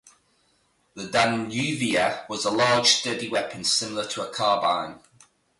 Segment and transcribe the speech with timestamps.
[0.95, 4.99] The Danuvia was a large, sturdy weapon, similar to a carbine.